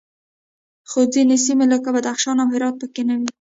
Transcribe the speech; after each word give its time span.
خو 0.89 0.99
ځینې 1.13 1.35
سیمې 1.45 1.65
لکه 1.73 1.89
بدخشان 1.95 2.37
او 2.43 2.47
هرات 2.53 2.75
پکې 2.81 3.01
نه 3.09 3.13
وې 3.19 3.27